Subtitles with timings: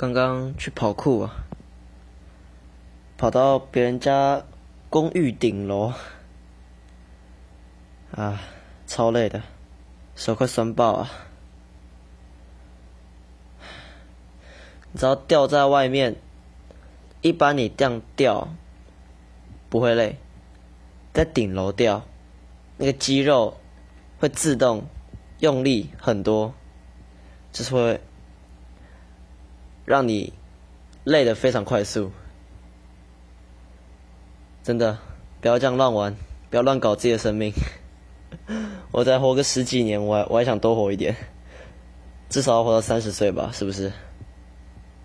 [0.00, 1.44] 刚刚去跑酷啊，
[3.18, 4.42] 跑到别人家
[4.88, 5.92] 公寓顶楼，
[8.12, 8.40] 啊，
[8.86, 9.42] 超累的，
[10.16, 11.10] 手快酸爆啊！
[14.90, 16.16] 你知道吊在外面，
[17.20, 18.48] 一般你这样吊
[19.68, 20.16] 不会累，
[21.12, 22.06] 在顶楼吊，
[22.78, 23.58] 那个肌肉
[24.18, 24.86] 会自动
[25.40, 26.54] 用力很多，
[27.52, 28.00] 就是会。
[29.90, 30.32] 让你
[31.02, 32.12] 累得非常快速，
[34.62, 34.96] 真的
[35.40, 36.14] 不要这样乱玩，
[36.48, 37.52] 不要乱搞自己的生命。
[38.92, 41.16] 我再活个十几年，我还我还想多活一点，
[42.28, 43.92] 至少要活到三十岁吧，是不是？